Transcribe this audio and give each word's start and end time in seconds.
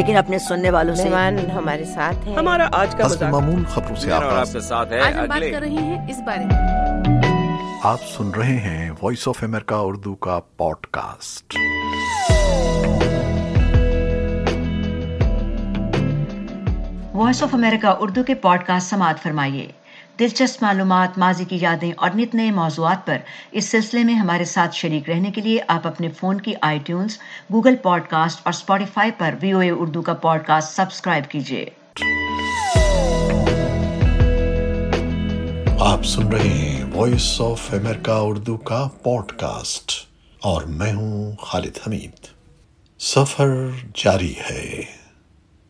لیکن 0.00 0.16
اپنے 0.16 0.38
سننے 0.38 0.70
والوں 0.70 0.94
سے۔ 0.94 1.08
ہمارے 1.54 1.84
ساتھ 1.84 2.28
ہیں۔ 2.28 2.36
ہمارا 2.36 2.68
آج 2.72 2.94
کا 2.94 3.30
معمول 3.30 3.64
خبروں 3.64 3.96
سے 3.96 4.12
آپ 4.12 4.52
کے 4.52 4.60
ساتھ 4.60 4.92
ہے 4.92 5.00
آج 5.00 5.14
ہم 5.18 5.26
بات 5.28 5.40
کر 5.52 5.60
رہے 5.60 5.70
ہیں 5.70 6.10
اس 6.10 6.20
بارے 6.26 6.44
میں۔ 6.44 6.56
آپ 7.82 7.98
سن 8.16 8.30
رہے 8.30 8.56
ہیں 8.56 8.90
وائس 9.02 9.28
آف 9.28 9.42
امریکہ 9.42 9.74
اردو 9.74 10.14
کا 10.14 10.40
podcast 10.90 11.56
voice 17.14 17.42
of 17.42 17.54
America 17.54 17.94
Urdu 18.00 18.24
کے 18.24 18.34
پوڈ 18.34 18.64
کاسٹ 18.66 18.90
سماعت 18.90 19.22
فرمائیے۔ 19.22 19.66
دلچسپ 20.20 20.62
معلومات، 20.62 21.18
ماضی 21.18 21.44
کی 21.44 21.58
یادیں 21.60 21.92
اور 21.96 22.10
نت 22.14 22.34
نئے 22.34 22.50
موضوعات 22.50 23.06
پر 23.06 23.16
اس 23.50 23.64
سلسلے 23.64 24.04
میں 24.04 24.14
ہمارے 24.14 24.44
ساتھ 24.44 24.74
شریک 24.74 25.10
رہنے 25.10 25.30
کے 25.30 25.40
لیے 25.40 25.60
آپ 25.68 25.86
اپنے 25.86 26.08
فون 26.10 26.40
کی 26.40 26.54
آئی 26.62 26.78
ٹیونز، 26.78 27.18
گوگل 27.52 27.76
پوڈ 27.76 28.02
کاسٹ 28.08 28.40
اور 28.42 28.52
اسپوٹیفائی 28.52 29.10
پر 29.18 29.34
وی 29.40 29.52
او 29.52 29.58
اے 29.58 29.70
اردو 29.70 30.02
کا 30.02 30.14
پوڈ 30.14 30.40
کاسٹ 30.46 30.76
سبسکرائب 30.76 31.24
کیجیے۔ 31.30 31.66
آپ 35.80 36.02
سن 36.02 36.28
رہے 36.28 36.48
ہیں 36.48 36.84
وائس 36.94 37.40
آف 37.40 37.74
امریکہ 37.74 38.10
اردو 38.10 38.56
کا 38.56 38.88
پوڈ 39.02 39.32
کاسٹ 39.32 39.92
اور 40.40 40.62
میں 40.62 40.92
ہوں 40.92 41.36
خالد 41.36 41.78
حمید۔ 41.86 42.26
سفر 43.00 43.68
جاری 43.94 44.34
ہے 44.50 44.82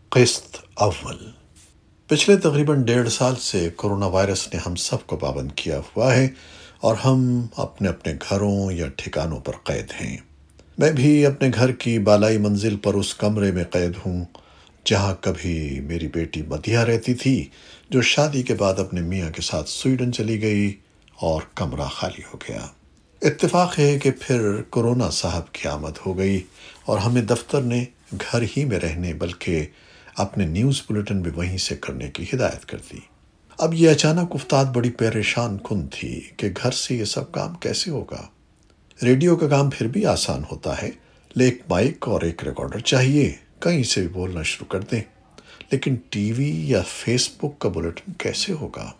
قسط 0.08 0.56
اول۔ 0.74 1.39
پچھلے 2.10 2.36
تقریباً 2.36 2.84
ڈیڑھ 2.84 3.08
سال 3.08 3.36
سے 3.36 3.68
کرونا 3.76 4.06
وائرس 4.06 4.48
نے 4.54 4.60
ہم 4.66 4.74
سب 4.74 5.06
کو 5.06 5.16
پابند 5.16 5.52
کیا 5.56 5.78
ہوا 5.78 6.16
ہے 6.16 6.28
اور 6.80 6.94
ہم 6.94 7.46
اپنے 7.56 7.88
اپنے 7.88 8.14
گھروں 8.30 8.72
یا 8.72 8.86
ٹھکانوں 8.96 9.40
پر 9.40 9.52
قید 9.64 9.92
ہیں۔ 10.00 10.16
میں 10.78 10.92
بھی 10.92 11.26
اپنے 11.26 11.50
گھر 11.54 11.72
کی 11.72 11.98
بالائی 11.98 12.38
منزل 12.38 12.76
پر 12.76 12.94
اس 12.94 13.14
کمرے 13.14 13.52
میں 13.52 13.64
قید 13.64 13.92
ہوں، 14.06 14.24
جہاں 14.84 15.14
کبھی 15.20 15.80
میری 15.80 16.08
بیٹی 16.08 16.42
مدیہ 16.42 16.78
رہتی 16.78 17.14
تھی، 17.14 17.48
جو 17.90 18.02
شادی 18.02 18.42
کے 18.42 18.54
بعد 18.54 18.74
اپنے 18.78 19.00
میاں 19.00 19.30
کے 19.30 19.42
ساتھ 19.42 19.68
سویڈن 19.68 20.12
چلی 20.12 20.42
گئی 20.42 20.72
اور 21.16 21.42
کمرہ 21.54 21.88
خالی 21.92 22.22
ہو 22.34 22.38
گیا۔ 22.48 22.66
اتفاق 23.22 23.78
ہے 23.78 23.98
کہ 23.98 24.10
پھر 24.20 24.62
کرونا 24.62 25.10
صاحب 25.10 25.52
کی 25.52 25.68
آمد 25.68 25.98
ہو 26.06 26.18
گئی 26.18 26.40
اور 26.84 26.98
ہمیں 26.98 27.22
دفتر 27.22 27.60
نے 27.60 27.84
گھر 28.12 28.42
ہی 28.42 28.64
میں 28.64 28.78
رہنے، 28.78 29.14
بلکہ 29.14 29.66
اپنے 30.20 30.46
نیوز 30.46 30.82
بلیٹن 30.90 31.22
بھی 31.22 31.30
وہیں 31.34 31.58
سے 31.58 31.76
کرنے 31.76 32.08
کی 32.08 32.24
ہدایت 32.34 32.66
کر 32.66 32.78
دی۔ 32.92 32.98
اب 33.58 33.74
یہ 33.74 33.90
اچانک 33.90 34.28
افتاد 34.30 34.64
بڑی 34.64 34.90
پریشان 34.90 35.56
کن 35.64 35.86
تھی 35.86 36.20
کہ 36.36 36.48
گھر 36.62 36.70
سے 36.70 36.94
یہ 36.94 37.04
سب 37.04 37.32
کام 37.32 37.54
کیسے 37.54 37.90
ہوگا۔ 37.90 38.26
ریڈیو 39.02 39.36
کا 39.36 39.48
کام 39.48 39.70
پھر 39.70 39.86
بھی 39.86 40.06
آسان 40.06 40.42
ہوتا 40.52 40.82
ہے۔ 40.82 40.90
لے 41.36 41.44
ایک 41.44 41.62
مائک 41.68 42.08
اور 42.08 42.22
ایک 42.22 42.44
ریکارڈر 42.44 42.78
چاہیے، 42.78 43.32
کہیں 43.58 43.82
سے 43.82 44.00
بھی 44.00 44.08
بولنا 44.08 44.42
شروع 44.42 44.70
کر 44.70 44.80
دیں۔ 44.80 45.02
لیکن 45.70 45.96
ٹی 46.10 46.32
وی 46.32 46.62
یا 46.64 46.82
فیس 46.86 47.30
بک 47.38 47.58
کا 47.58 47.68
بلیٹن 47.68 48.12
کیسے 48.18 48.52
ہوگا؟ 48.52 48.90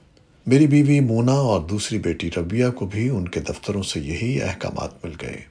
میری 0.46 0.66
بیوی 0.66 1.00
مونا 1.00 1.32
اور 1.32 1.60
دوسری 1.60 1.98
بیٹی 1.98 2.30
ربیہ 2.36 2.68
کو 2.68 2.86
بھی 2.86 3.08
ان 3.08 3.28
کے 3.28 3.40
دفتروں 3.40 3.82
سے 3.82 4.00
یہی 4.00 4.42
احکامات 4.42 5.04
مل 5.04 5.12
گئے۔ 5.22 5.42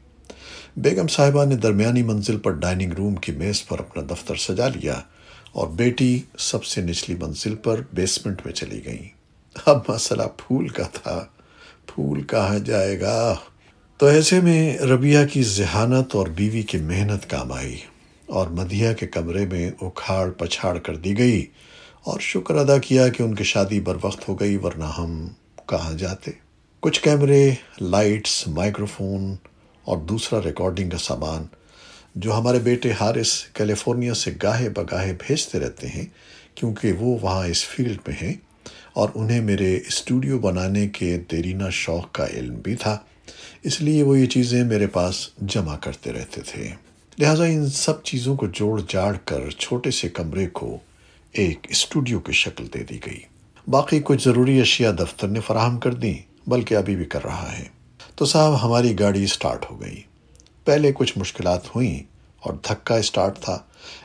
بیگم 0.78 1.08
صاحبہ 1.08 1.46
نے 1.46 1.56
درمیانی 1.56 2.04
منزل 2.04 2.38
پر 2.38 2.52
ڈائننگ 2.52 2.94
روم 2.94 3.16
کی 3.16 3.32
میز 3.32 3.66
پر 3.66 3.80
اپنا 3.80 4.04
دفتر 4.10 4.36
سجا 4.36 4.68
لیا۔ 4.68 5.02
اور 5.52 5.68
بیٹی 5.68 6.20
سب 6.38 6.64
سے 6.64 6.82
نچلی 6.82 7.16
منزل 7.16 7.56
پر 7.56 7.82
بیسمنٹ 7.94 8.42
میں 8.46 8.54
چلی 8.54 8.86
گئی 8.86 9.08
اب 9.66 9.82
مسئلہ 9.88 10.24
پھول 10.38 10.68
کا 10.68 10.84
تھا۔ 10.84 11.26
پھول 11.86 12.22
کہاں 12.22 12.60
جائے 12.60 13.02
گا؟ 13.02 13.36
تو 13.98 14.06
ایسے 14.06 14.40
میں 14.40 14.78
ربیہ 14.78 15.20
کی 15.34 15.44
ذہانت 15.44 16.16
اور 16.16 16.28
بیوی 16.28 16.62
کی 16.62 16.78
محنت 16.78 17.30
کام 17.30 17.52
آئی 17.52 17.78
اور 18.26 18.48
مدیہ 18.48 18.94
کے 18.94 19.08
کمرے 19.08 19.46
میں 19.46 19.72
اکھاڑ 19.82 20.30
پچھاڑ 20.30 20.78
کر 20.78 20.96
دی 20.96 21.18
گئی 21.18 21.46
اور 22.04 22.20
شکر 22.20 22.56
ادا 22.56 22.78
کیا 22.78 23.08
کہ 23.08 23.24
ان 23.24 23.36
کی 23.36 23.44
شادی 23.44 23.80
بر 23.80 23.98
وقت 24.04 24.30
ہو 24.30 24.40
گئی 24.40 24.56
ورنہ 24.56 24.84
ہم 24.84 25.28
کہاں 25.68 25.94
جاتے۔ 25.94 26.32
کچھ 26.80 27.02
کیمرے، 27.02 27.52
لائٹس 27.82 28.48
مائکروفون 28.48 29.36
اور 29.84 29.98
دوسرا 29.98 30.40
ریکارڈنگ 30.46 30.90
کا 30.90 30.98
سامان 30.98 31.44
جو 32.16 32.38
ہمارے 32.38 32.60
بیٹے 32.60 32.92
حارث 33.02 33.44
کیلیفورنیا 33.44 34.14
سے 34.14 34.32
گاہے 34.44 34.70
بگاہے 34.70 35.14
بھیجتے 35.14 35.60
رہتے 35.60 35.88
ہیں، 35.88 36.06
کیونکہ 36.56 36.92
وہ 36.92 37.18
وہاں 37.22 37.48
اس 37.48 37.66
فیلڈ 37.66 37.98
میں 38.08 38.16
ہیں۔ 38.22 38.34
اور 38.94 39.10
انہیں 39.16 39.42
میرے 39.42 39.78
اسٹوڈیو 39.88 40.40
بنانے 40.40 40.88
کے 40.88 41.20
دیرینہ 41.32 41.64
شوق 41.72 42.12
کا 42.12 42.28
علم 42.28 42.54
بھی 42.54 42.76
تھا۔ 42.76 42.98
اس 43.64 43.82
لیے 43.82 44.04
وہ 44.04 44.20
یہ 44.20 44.26
چیزیں 44.26 44.64
میرے 44.64 44.88
پاس 44.88 45.30
جمع 45.38 45.78
کرتے 45.78 46.14
رہتے 46.14 46.42
تھے۔ 46.42 46.70
لہٰذا 47.20 47.44
ان 47.44 47.70
سب 47.70 48.04
چیزوں 48.04 48.36
کو 48.36 48.48
جوڑ 48.48 48.82
جاڑ 48.88 49.18
کر 49.26 49.50
چھوٹے 49.50 49.92
سے 49.92 50.10
کمرے 50.10 50.48
کو 50.48 50.78
ایک 51.32 51.60
اسٹوڈیو 51.70 52.20
کی 52.20 52.32
شکل 52.32 52.68
دے 52.74 52.84
دی 52.84 53.00
گئی۔ 53.06 53.20
باقی 53.68 54.00
کچھ 54.04 54.24
ضروری 54.24 54.62
اشیاء 54.62 54.92
دفتر 54.92 55.28
نے 55.28 55.40
فراہم 55.40 55.78
کر 55.78 55.94
دیں، 55.94 56.50
بلکہ 56.50 56.76
ابھی 56.76 56.96
بھی 56.96 57.06
کر 57.06 57.24
رہا 57.24 57.58
ہے۔ 57.60 57.66
تو 58.16 58.26
صاحب، 58.26 58.64
ہماری 58.64 59.00
گاڑی 59.00 59.24
اسٹارٹ 59.24 59.66
ہو 59.72 59.82
گئی۔ 59.82 60.02
پہلے 60.66 60.92
کچھ 60.96 61.18
مشکلات 61.18 61.76
ہوئیں 61.76 62.00
اور 62.40 62.54
دھکا 62.54 62.96
اسٹارٹ 62.96 63.40
تھا، 63.40 63.60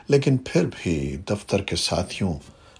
لیکن 0.07 0.37
پھر 0.37 0.65
بھی 0.65 1.17
دفتر 1.29 1.61
کے 1.61 1.75
ساتھیوں 1.75 2.33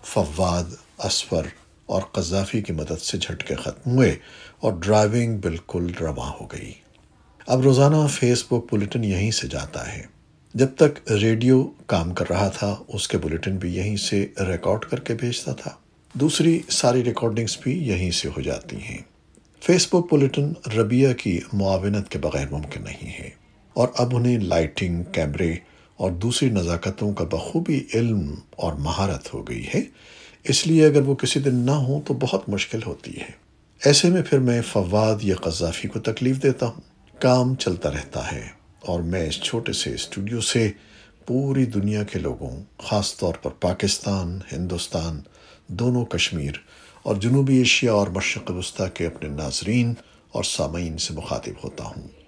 فواد 0.03 0.63
اسفر 1.05 1.47
اور 1.85 2.01
قذافی 2.01 2.61
کی 2.61 2.73
مدد 2.73 3.01
سے 3.01 3.17
جھٹکے 3.17 3.55
ختم 3.55 3.91
ہوئے 3.91 4.15
اور 4.59 4.73
ڈرائیونگ 4.79 5.37
بالکل 5.37 5.91
رواں 6.01 6.31
ہو 6.41 6.45
گئی۔ 6.45 6.71
اب 7.47 7.61
روزانہ 7.61 8.07
فیس 8.07 8.43
بک 8.51 8.73
بلیٹن 8.73 9.03
یہیں 9.03 9.31
سے 9.31 9.47
جاتا 9.47 9.93
ہے۔ 9.93 10.03
جب 10.53 10.67
تک 10.77 11.11
ریڈیو 11.11 11.67
کام 11.85 12.13
کر 12.13 12.25
رہا 12.29 12.49
تھا، 12.49 12.75
اس 12.87 13.07
کے 13.07 13.17
بلیٹن 13.17 13.57
بھی 13.57 13.75
یہیں 13.75 13.97
سے 13.97 14.27
ریکارڈ 14.39 14.85
کر 14.85 14.99
کے 14.99 15.13
بھیجتا 15.13 15.53
تھا۔ 15.53 15.71
دوسری 16.13 16.61
ساری 16.69 17.03
ریکارڈنگز 17.03 17.57
بھی 17.61 17.87
یہیں 17.87 18.11
سے 18.11 18.27
ہو 18.27 18.41
جاتی 18.41 18.77
ہیں۔ 18.77 18.97
فیس 19.61 19.87
بک 19.87 20.13
بلیٹن 20.13 20.53
ربیہ 20.77 21.13
کی 21.13 21.39
معاونت 21.53 22.09
کے 22.09 22.19
بغیر 22.19 22.45
ممکن 22.51 22.83
نہیں 22.83 23.19
ہے۔ 23.19 23.44
اور 23.75 23.87
اب 23.97 24.15
انہیں 24.15 24.37
لائٹنگ، 24.37 25.03
کیمرے 25.03 25.55
اور 25.97 26.11
دوسری 26.11 26.49
نزاکتوں 26.49 27.13
کا 27.13 27.23
بخوبی 27.23 27.83
علم 27.93 28.35
اور 28.51 28.73
مہارت 28.73 29.33
ہو 29.33 29.47
گئی 29.47 29.67
ہے۔ 29.75 29.81
اس 30.43 30.67
لیے 30.67 30.85
اگر 30.85 31.01
وہ 31.01 31.15
کسی 31.15 31.39
دن 31.39 31.55
نہ 31.55 31.71
ہوں 31.71 32.01
تو 32.01 32.13
بہت 32.13 32.49
مشکل 32.49 32.79
ہوتی 32.85 33.17
ہے۔ 33.17 33.31
ایسے 33.85 34.09
میں 34.09 34.21
پھر 34.21 34.39
میں 34.39 34.61
فواد 34.61 35.15
یا 35.21 35.35
قذافی 35.35 35.87
کو 35.87 35.99
تکلیف 35.99 36.43
دیتا 36.43 36.65
ہوں۔ 36.65 36.81
کام 37.19 37.55
چلتا 37.55 37.91
رہتا 37.91 38.31
ہے 38.31 38.47
اور 38.81 39.01
میں 39.01 39.27
اس 39.27 39.41
چھوٹے 39.41 39.73
سے 39.73 39.93
اسٹوڈیو 39.93 40.41
سے 40.41 40.71
پوری 41.25 41.65
دنیا 41.65 42.03
کے 42.03 42.19
لوگوں، 42.19 42.63
خاص 42.77 43.17
طور 43.17 43.33
پر 43.33 43.49
پاکستان، 43.49 44.39
ہندوستان، 44.53 45.21
دونوں 45.67 46.05
کشمیر 46.05 46.51
اور 47.03 47.15
جنوبی 47.15 47.57
ایشیا 47.57 47.93
اور 47.93 48.07
مشرق 48.07 48.51
وسطیٰ 48.51 48.87
کے 48.93 49.05
اپنے 49.05 49.29
ناظرین 49.29 49.93
اور 50.31 50.43
سامعین 50.43 50.97
سے 50.97 51.13
مخاطب 51.13 51.63
ہوتا 51.63 51.83
ہوں۔ 51.83 52.24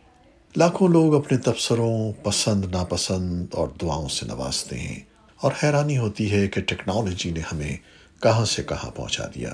لاکھوں 0.58 0.88
لوگ 0.88 1.16
اپنے 1.16 1.38
تبصروں، 1.38 2.12
پسند، 2.24 2.66
ناپسند 2.66 3.46
اور 3.52 3.68
دعاؤں 3.82 4.10
سے 4.10 4.26
نوازتے 4.26 4.80
ہیں 4.80 5.00
اور 5.38 5.52
حیرانی 5.64 5.98
ہوتی 5.98 6.32
ہے 6.32 6.48
کہ 6.48 6.62
ٹیکنالوجی 6.62 7.32
نے 7.32 7.40
ہمیں 7.40 7.78
کہاں 8.24 8.46
سے 8.46 8.64
کہاں 8.64 8.92
پہنچا 8.92 9.26
دیا۔ 9.36 9.54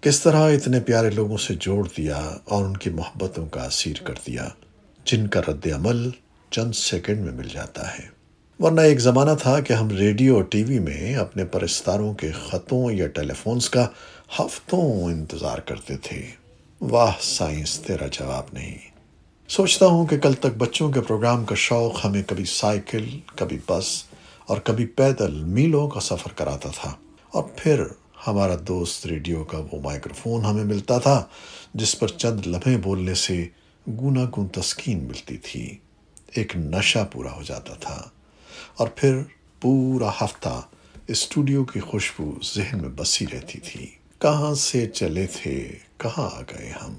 کس 0.00 0.22
طرح 0.22 0.50
اتنے 0.50 0.80
پیارے 0.80 1.10
لوگوں 1.10 1.36
سے 1.36 1.54
جوڑ 1.60 1.88
دیا 1.96 2.36
اور 2.44 2.64
ان 2.64 2.76
کی 2.76 2.90
محبتوں 2.90 3.46
کا 3.46 3.64
اسیر 3.64 3.96
کر 4.04 4.14
دیا، 4.26 4.48
جن 5.04 5.26
کا 5.26 5.40
رد 5.48 5.66
عمل 5.74 6.10
چند 6.50 6.72
سیکنڈ 6.72 7.20
میں 7.20 7.32
مل 7.32 7.48
جاتا 7.54 7.98
ہے۔ 7.98 8.08
ورنہ 8.58 8.80
ایک 8.80 9.00
زمانہ 9.00 9.30
تھا 9.42 9.60
کہ 9.60 9.72
ہم 9.72 9.88
ریڈیو 9.88 10.34
اور 10.34 10.42
ٹی 10.42 10.62
وی 10.62 10.78
میں 10.78 11.14
اپنے 11.14 11.44
پرستاروں 11.44 12.14
کے 12.14 12.30
خطوں 12.30 12.90
یا 12.90 13.06
ٹیلی 13.06 13.34
فونز 13.42 13.70
کا 13.70 13.86
ہفتوں 14.38 15.04
انتظار 15.04 15.58
کرتے 15.58 15.96
تھے۔ 15.96 16.26
واہ، 16.80 17.12
سائنس، 17.20 17.78
تیرا 17.78 18.06
جواب 18.06 18.44
نہیں۔ 18.52 18.97
سوچتا 19.48 19.86
ہوں 19.86 20.06
کہ 20.06 20.18
کل 20.18 20.34
تک 20.34 20.58
بچوں 20.58 20.92
کے 20.92 21.00
پروگرام 21.00 21.44
کا 21.44 21.54
شوق 21.54 22.04
ہمیں 22.04 22.22
کبھی 22.22 22.44
سائیکل، 22.44 23.20
کبھی 23.36 23.58
بس 23.68 24.04
اور 24.46 24.58
کبھی 24.58 24.86
پیدل 24.86 25.44
میلوں 25.44 25.88
کا 25.88 26.00
سفر 26.00 26.32
کراتا 26.32 26.68
تھا۔ 26.74 26.94
اور 27.30 27.44
پھر 27.56 27.82
ہمارا 28.26 28.54
دوست 28.68 29.06
ریڈیو 29.06 29.44
کا 29.44 29.58
وہ 29.72 29.80
مائکروفون 29.82 30.44
ہمیں 30.44 30.64
ملتا 30.64 30.98
تھا، 30.98 31.24
جس 31.74 31.98
پر 31.98 32.08
چند 32.08 32.46
لمحے 32.46 32.76
بولنے 32.76 33.14
سے 33.14 33.46
گنا 33.88 34.24
گن 34.38 34.46
تسکین 34.46 35.04
ملتی 35.04 35.36
تھی۔ 35.36 35.76
ایک 36.32 36.56
نشہ 36.56 37.06
پورا 37.12 37.32
ہو 37.32 37.42
جاتا 37.42 37.74
تھا۔ 37.74 38.08
اور 38.76 38.88
پھر 38.94 39.22
پورا 39.60 40.10
ہفتہ 40.10 40.62
اسٹوڈیو 41.06 41.64
کی 41.64 41.80
خوشبو 41.80 42.34
ذہن 42.54 42.78
میں 42.80 42.88
بسی 42.88 43.24
رہتی 43.32 43.58
تھی۔ 43.58 43.86
کہاں 44.18 44.54
سے 44.54 44.86
چلے 44.86 45.26
تھے، 45.26 45.78
کہاں 45.96 46.36
آ 46.36 46.40
گئے 46.40 46.72
ہم؟ 46.82 46.94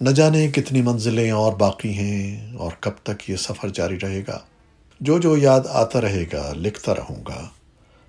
نہ 0.00 0.10
جانے 0.10 0.48
کتنی 0.48 0.82
منزلیں 0.82 1.30
اور 1.30 1.52
باقی 1.52 1.92
ہیں 1.92 2.52
اور 2.56 2.70
کب 2.80 2.90
تک 3.02 3.30
یہ 3.30 3.36
سفر 3.36 3.68
جاری 3.68 3.98
رہے 4.02 4.20
گا۔ 4.28 4.38
جو 5.00 5.18
جو 5.18 5.36
یاد 5.36 5.60
آتا 5.68 6.00
رہے 6.00 6.24
گا، 6.32 6.52
لکھتا 6.56 6.94
رہوں 6.94 7.24
گا، 7.28 7.48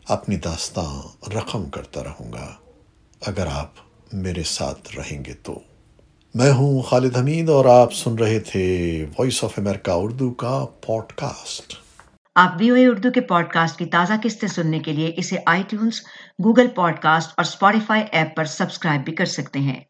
اپنی 0.08 0.36
داستان 0.36 1.32
رقم 1.32 1.70
کرتا 1.70 2.04
رہوں 2.04 2.34
گا۔ 2.34 2.54
اگر 3.26 3.48
آپ 3.52 3.72
میرے 4.14 4.44
ساتھ 4.44 4.96
رہیں 4.98 5.26
گے 5.26 5.34
تو۔ 5.34 5.60
میں 6.36 6.52
ہوں 6.52 6.82
خالد 6.82 7.18
حمید 7.18 7.50
اور 7.50 7.66
آپ 7.66 7.94
سن 7.94 8.16
رہے 8.16 8.40
تھے 8.40 9.06
وائس 9.20 9.44
آف 9.44 9.60
امریکہ 9.60 9.92
اردو 9.92 10.32
کا 10.34 10.66
پوڈ 10.86 11.04
کاسٹ 11.16 11.74
آپ 12.36 12.56
وی 12.60 12.70
او 12.70 12.76
اے 12.76 12.88
اردو 12.88 13.12
کے 13.12 13.22
پوڈ 13.22 13.50
کاسٹ 13.50 13.80
کی 13.80 13.86
تازہ 13.86 14.14
قسطیں 14.24 14.50
سننے 14.50 14.80
کے 14.80 14.94
لیے 14.94 15.14
اسے 15.18 15.38
آئی 15.46 15.64
ٹیونس 15.68 16.02
گوگل 16.46 16.68
پوڈ 16.68 17.00
کاسٹ 17.00 17.30
اور 17.30 17.46
اسپوٹیفائی 17.46 18.04
ایپ 18.12 18.36
پر 18.36 18.46
سبسکرائب 18.46 19.02
بھی 19.02 19.16
کر 19.16 19.26
سکتے 19.26 19.60
ہیں۔ 19.60 19.82